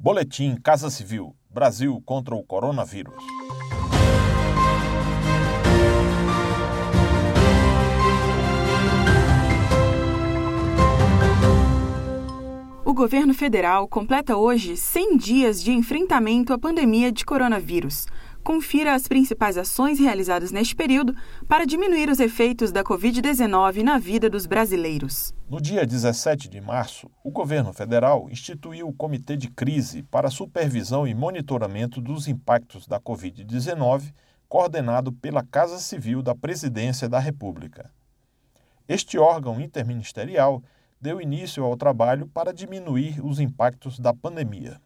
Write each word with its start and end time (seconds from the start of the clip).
Boletim 0.00 0.54
Casa 0.62 0.90
Civil: 0.90 1.34
Brasil 1.50 2.00
contra 2.06 2.32
o 2.32 2.44
coronavírus. 2.44 3.16
O 12.84 12.94
governo 12.94 13.34
federal 13.34 13.88
completa 13.88 14.36
hoje 14.36 14.76
100 14.76 15.16
dias 15.16 15.64
de 15.64 15.72
enfrentamento 15.72 16.52
à 16.52 16.58
pandemia 16.58 17.10
de 17.10 17.24
coronavírus. 17.24 18.06
Confira 18.48 18.94
as 18.94 19.06
principais 19.06 19.58
ações 19.58 19.98
realizadas 19.98 20.50
neste 20.50 20.74
período 20.74 21.14
para 21.46 21.66
diminuir 21.66 22.08
os 22.08 22.18
efeitos 22.18 22.72
da 22.72 22.82
Covid-19 22.82 23.82
na 23.82 23.98
vida 23.98 24.30
dos 24.30 24.46
brasileiros. 24.46 25.34
No 25.50 25.60
dia 25.60 25.86
17 25.86 26.48
de 26.48 26.58
março, 26.58 27.10
o 27.22 27.30
governo 27.30 27.74
federal 27.74 28.26
instituiu 28.30 28.88
o 28.88 28.92
Comitê 28.94 29.36
de 29.36 29.50
Crise 29.50 30.02
para 30.02 30.30
Supervisão 30.30 31.06
e 31.06 31.14
Monitoramento 31.14 32.00
dos 32.00 32.26
Impactos 32.26 32.86
da 32.86 32.98
Covid-19, 32.98 34.14
coordenado 34.48 35.12
pela 35.12 35.44
Casa 35.44 35.78
Civil 35.78 36.22
da 36.22 36.34
Presidência 36.34 37.06
da 37.06 37.18
República. 37.18 37.90
Este 38.88 39.18
órgão 39.18 39.60
interministerial 39.60 40.62
deu 40.98 41.20
início 41.20 41.62
ao 41.62 41.76
trabalho 41.76 42.26
para 42.26 42.54
diminuir 42.54 43.22
os 43.22 43.40
impactos 43.40 43.98
da 43.98 44.14
pandemia. 44.14 44.80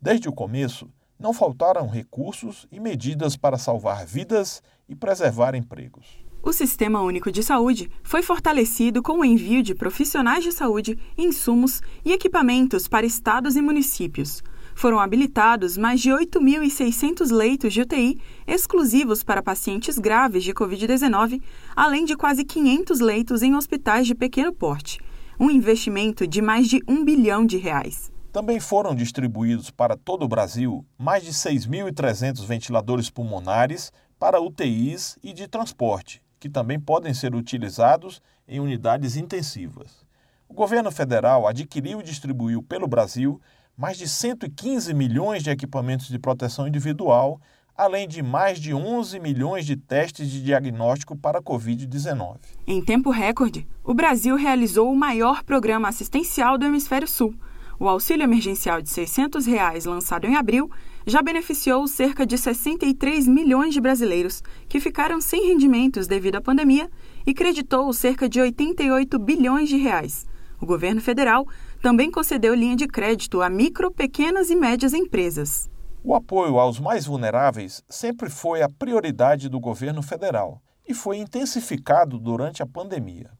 Desde 0.00 0.28
o 0.28 0.32
começo, 0.32 0.88
não 1.20 1.34
faltaram 1.34 1.86
recursos 1.86 2.66
e 2.72 2.80
medidas 2.80 3.36
para 3.36 3.58
salvar 3.58 4.06
vidas 4.06 4.62
e 4.88 4.96
preservar 4.96 5.54
empregos. 5.54 6.18
O 6.42 6.52
Sistema 6.52 7.02
Único 7.02 7.30
de 7.30 7.42
Saúde 7.42 7.90
foi 8.02 8.22
fortalecido 8.22 9.02
com 9.02 9.20
o 9.20 9.24
envio 9.24 9.62
de 9.62 9.74
profissionais 9.74 10.42
de 10.42 10.50
saúde, 10.50 10.98
insumos 11.18 11.82
e 12.02 12.12
equipamentos 12.12 12.88
para 12.88 13.04
estados 13.04 13.56
e 13.56 13.60
municípios. 13.60 14.42
Foram 14.74 14.98
habilitados 14.98 15.76
mais 15.76 16.00
de 16.00 16.08
8.600 16.08 17.30
leitos 17.30 17.74
de 17.74 17.82
UTI 17.82 18.18
exclusivos 18.46 19.22
para 19.22 19.42
pacientes 19.42 19.98
graves 19.98 20.42
de 20.42 20.54
Covid-19, 20.54 21.42
além 21.76 22.06
de 22.06 22.16
quase 22.16 22.42
500 22.42 23.00
leitos 23.00 23.42
em 23.42 23.54
hospitais 23.54 24.06
de 24.06 24.14
pequeno 24.14 24.52
porte 24.54 24.98
um 25.40 25.50
investimento 25.50 26.26
de 26.26 26.42
mais 26.42 26.68
de 26.68 26.82
um 26.86 27.02
bilhão 27.02 27.46
de 27.46 27.56
reais. 27.56 28.12
Também 28.32 28.60
foram 28.60 28.94
distribuídos 28.94 29.70
para 29.70 29.96
todo 29.96 30.22
o 30.22 30.28
Brasil 30.28 30.86
mais 30.96 31.24
de 31.24 31.32
6.300 31.32 32.44
ventiladores 32.44 33.10
pulmonares 33.10 33.92
para 34.20 34.40
UTIs 34.40 35.18
e 35.22 35.32
de 35.32 35.48
transporte, 35.48 36.22
que 36.38 36.48
também 36.48 36.78
podem 36.78 37.12
ser 37.12 37.34
utilizados 37.34 38.22
em 38.46 38.60
unidades 38.60 39.16
intensivas. 39.16 40.06
O 40.48 40.54
governo 40.54 40.92
federal 40.92 41.48
adquiriu 41.48 42.00
e 42.00 42.04
distribuiu 42.04 42.62
pelo 42.62 42.86
Brasil 42.86 43.40
mais 43.76 43.98
de 43.98 44.08
115 44.08 44.94
milhões 44.94 45.42
de 45.42 45.50
equipamentos 45.50 46.06
de 46.06 46.18
proteção 46.18 46.68
individual 46.68 47.40
além 47.80 48.06
de 48.06 48.22
mais 48.22 48.60
de 48.60 48.74
11 48.74 49.18
milhões 49.20 49.64
de 49.64 49.74
testes 49.74 50.30
de 50.30 50.42
diagnóstico 50.42 51.16
para 51.16 51.38
a 51.38 51.42
Covid-19. 51.42 52.36
Em 52.66 52.84
tempo 52.84 53.10
recorde, 53.10 53.66
o 53.82 53.94
Brasil 53.94 54.36
realizou 54.36 54.92
o 54.92 54.96
maior 54.96 55.42
programa 55.42 55.88
assistencial 55.88 56.58
do 56.58 56.66
Hemisfério 56.66 57.08
Sul. 57.08 57.34
O 57.82 57.88
auxílio 57.88 58.24
emergencial 58.24 58.82
de 58.82 58.90
600 58.90 59.46
reais, 59.46 59.86
lançado 59.86 60.26
em 60.26 60.36
abril, 60.36 60.70
já 61.06 61.22
beneficiou 61.22 61.88
cerca 61.88 62.26
de 62.26 62.36
63 62.36 63.26
milhões 63.26 63.72
de 63.72 63.80
brasileiros 63.80 64.42
que 64.68 64.78
ficaram 64.78 65.18
sem 65.18 65.46
rendimentos 65.46 66.06
devido 66.06 66.36
à 66.36 66.42
pandemia 66.42 66.90
e 67.26 67.32
creditou 67.32 67.90
cerca 67.94 68.28
de 68.28 68.38
88 68.38 69.18
bilhões 69.18 69.70
de 69.70 69.78
reais. 69.78 70.26
O 70.60 70.66
governo 70.66 71.00
federal 71.00 71.46
também 71.80 72.10
concedeu 72.10 72.54
linha 72.54 72.76
de 72.76 72.86
crédito 72.86 73.40
a 73.40 73.48
micro, 73.48 73.90
pequenas 73.90 74.50
e 74.50 74.56
médias 74.56 74.92
empresas. 74.92 75.70
O 76.04 76.14
apoio 76.14 76.58
aos 76.58 76.78
mais 76.78 77.06
vulneráveis 77.06 77.82
sempre 77.88 78.28
foi 78.28 78.60
a 78.60 78.68
prioridade 78.68 79.48
do 79.48 79.58
governo 79.58 80.02
federal 80.02 80.60
e 80.86 80.92
foi 80.92 81.16
intensificado 81.16 82.18
durante 82.18 82.62
a 82.62 82.66
pandemia. 82.66 83.30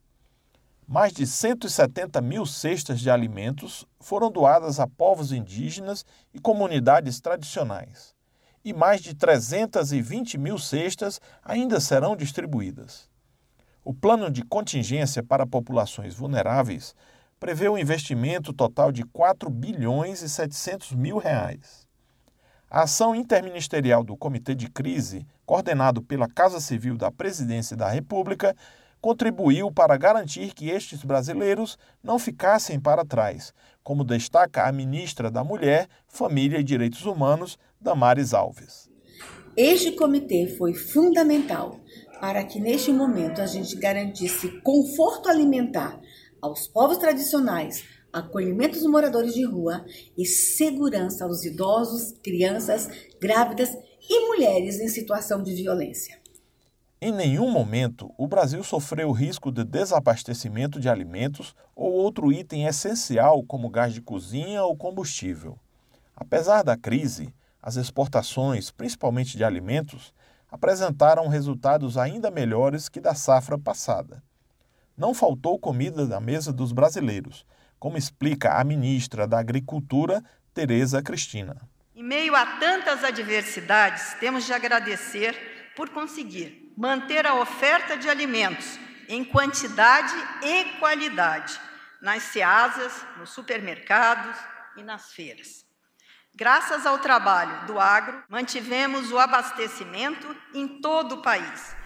Mais 0.92 1.12
de 1.12 1.24
170 1.24 2.20
mil 2.20 2.44
cestas 2.44 2.98
de 2.98 3.08
alimentos 3.08 3.86
foram 4.00 4.28
doadas 4.28 4.80
a 4.80 4.88
povos 4.88 5.30
indígenas 5.30 6.04
e 6.34 6.40
comunidades 6.40 7.20
tradicionais, 7.20 8.12
e 8.64 8.72
mais 8.72 9.00
de 9.00 9.14
320 9.14 10.36
mil 10.36 10.58
cestas 10.58 11.20
ainda 11.44 11.78
serão 11.78 12.16
distribuídas. 12.16 13.08
O 13.84 13.94
plano 13.94 14.28
de 14.28 14.42
contingência 14.42 15.22
para 15.22 15.46
populações 15.46 16.12
vulneráveis 16.12 16.92
prevê 17.38 17.68
um 17.68 17.78
investimento 17.78 18.52
total 18.52 18.90
de 18.90 19.04
4 19.04 19.48
bilhões 19.48 20.22
e 20.22 20.28
700 20.28 20.90
mil 20.90 21.18
reais. 21.18 21.86
A 22.68 22.82
ação 22.82 23.14
interministerial 23.14 24.02
do 24.02 24.16
Comitê 24.16 24.56
de 24.56 24.68
Crise, 24.68 25.24
coordenado 25.46 26.02
pela 26.02 26.26
Casa 26.26 26.58
Civil 26.58 26.96
da 26.96 27.12
Presidência 27.12 27.76
da 27.76 27.88
República, 27.88 28.56
contribuiu 29.00 29.70
para 29.70 29.96
garantir 29.96 30.52
que 30.54 30.68
estes 30.68 31.02
brasileiros 31.02 31.78
não 32.02 32.18
ficassem 32.18 32.78
para 32.78 33.04
trás, 33.04 33.52
como 33.82 34.04
destaca 34.04 34.66
a 34.66 34.72
ministra 34.72 35.30
da 35.30 35.42
Mulher, 35.42 35.88
Família 36.06 36.58
e 36.58 36.64
Direitos 36.64 37.04
Humanos, 37.06 37.58
Damares 37.80 38.34
Alves. 38.34 38.90
Este 39.56 39.92
comitê 39.92 40.54
foi 40.58 40.74
fundamental 40.74 41.80
para 42.20 42.44
que 42.44 42.60
neste 42.60 42.92
momento 42.92 43.40
a 43.40 43.46
gente 43.46 43.76
garantisse 43.76 44.60
conforto 44.60 45.28
alimentar 45.28 45.98
aos 46.40 46.68
povos 46.68 46.98
tradicionais, 46.98 47.84
acolhimento 48.12 48.78
dos 48.78 48.86
moradores 48.86 49.34
de 49.34 49.44
rua 49.44 49.84
e 50.16 50.26
segurança 50.26 51.24
aos 51.24 51.44
idosos, 51.44 52.12
crianças, 52.22 52.88
grávidas 53.20 53.70
e 54.08 54.28
mulheres 54.28 54.80
em 54.80 54.88
situação 54.88 55.42
de 55.42 55.54
violência. 55.54 56.19
Em 57.02 57.12
nenhum 57.12 57.50
momento 57.50 58.12
o 58.18 58.28
Brasil 58.28 58.62
sofreu 58.62 59.10
risco 59.10 59.50
de 59.50 59.64
desabastecimento 59.64 60.78
de 60.78 60.86
alimentos 60.86 61.56
ou 61.74 61.90
outro 61.90 62.30
item 62.30 62.66
essencial 62.66 63.42
como 63.42 63.70
gás 63.70 63.94
de 63.94 64.02
cozinha 64.02 64.62
ou 64.64 64.76
combustível. 64.76 65.58
Apesar 66.14 66.62
da 66.62 66.76
crise, 66.76 67.32
as 67.62 67.76
exportações, 67.76 68.70
principalmente 68.70 69.38
de 69.38 69.42
alimentos, 69.42 70.12
apresentaram 70.50 71.26
resultados 71.26 71.96
ainda 71.96 72.30
melhores 72.30 72.86
que 72.90 73.00
da 73.00 73.14
safra 73.14 73.58
passada. 73.58 74.22
Não 74.94 75.14
faltou 75.14 75.58
comida 75.58 76.04
na 76.04 76.20
mesa 76.20 76.52
dos 76.52 76.70
brasileiros, 76.70 77.46
como 77.78 77.96
explica 77.96 78.58
a 78.58 78.62
ministra 78.62 79.26
da 79.26 79.38
Agricultura, 79.38 80.22
Tereza 80.52 81.02
Cristina. 81.02 81.56
Em 81.96 82.02
meio 82.02 82.36
a 82.36 82.44
tantas 82.58 83.02
adversidades, 83.02 84.12
temos 84.20 84.44
de 84.44 84.52
agradecer 84.52 85.59
por 85.76 85.90
conseguir 85.90 86.72
manter 86.76 87.26
a 87.26 87.34
oferta 87.34 87.96
de 87.96 88.08
alimentos 88.08 88.78
em 89.08 89.24
quantidade 89.24 90.14
e 90.42 90.64
qualidade 90.78 91.60
nas 92.00 92.22
ceasas, 92.22 93.04
nos 93.18 93.30
supermercados 93.30 94.36
e 94.76 94.82
nas 94.82 95.12
feiras. 95.12 95.66
Graças 96.34 96.86
ao 96.86 96.98
trabalho 96.98 97.66
do 97.66 97.78
agro, 97.78 98.22
mantivemos 98.28 99.10
o 99.12 99.18
abastecimento 99.18 100.34
em 100.54 100.80
todo 100.80 101.16
o 101.16 101.22
país. 101.22 101.76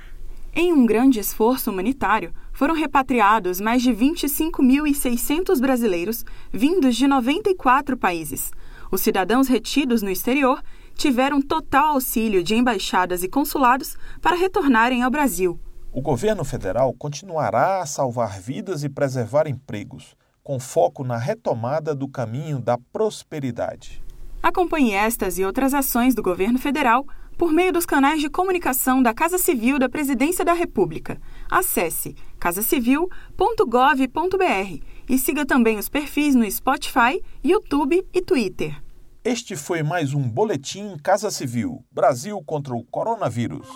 Em 0.54 0.72
um 0.72 0.86
grande 0.86 1.18
esforço 1.18 1.70
humanitário, 1.70 2.32
foram 2.52 2.74
repatriados 2.74 3.60
mais 3.60 3.82
de 3.82 3.90
25.600 3.90 5.60
brasileiros 5.60 6.24
vindos 6.52 6.94
de 6.94 7.08
94 7.08 7.96
países. 7.96 8.52
Os 8.92 9.00
cidadãos 9.00 9.48
retidos 9.48 10.02
no 10.02 10.10
exterior 10.10 10.62
tiveram 10.94 11.42
total 11.42 11.94
auxílio 11.94 12.42
de 12.42 12.54
embaixadas 12.54 13.22
e 13.22 13.28
consulados 13.28 13.96
para 14.20 14.36
retornarem 14.36 15.02
ao 15.02 15.10
Brasil. 15.10 15.58
O 15.92 16.00
governo 16.00 16.44
federal 16.44 16.92
continuará 16.92 17.80
a 17.80 17.86
salvar 17.86 18.40
vidas 18.40 18.82
e 18.82 18.88
preservar 18.88 19.46
empregos, 19.46 20.16
com 20.42 20.58
foco 20.58 21.04
na 21.04 21.16
retomada 21.16 21.94
do 21.94 22.08
caminho 22.08 22.58
da 22.58 22.76
prosperidade. 22.92 24.02
Acompanhe 24.42 24.92
estas 24.92 25.38
e 25.38 25.44
outras 25.44 25.72
ações 25.72 26.14
do 26.14 26.22
governo 26.22 26.58
federal 26.58 27.06
por 27.38 27.52
meio 27.52 27.72
dos 27.72 27.86
canais 27.86 28.20
de 28.20 28.28
comunicação 28.28 29.02
da 29.02 29.14
Casa 29.14 29.38
Civil 29.38 29.78
da 29.78 29.88
Presidência 29.88 30.44
da 30.44 30.52
República. 30.52 31.20
Acesse 31.50 32.14
casacivil.gov.br 32.38 34.84
e 35.08 35.18
siga 35.18 35.46
também 35.46 35.78
os 35.78 35.88
perfis 35.88 36.34
no 36.34 36.48
Spotify, 36.50 37.22
YouTube 37.42 38.06
e 38.12 38.20
Twitter. 38.20 38.83
Este 39.26 39.56
foi 39.56 39.82
mais 39.82 40.12
um 40.12 40.20
Boletim 40.20 40.98
Casa 41.02 41.30
Civil 41.30 41.82
Brasil 41.90 42.42
contra 42.44 42.74
o 42.74 42.84
Coronavírus. 42.84 43.66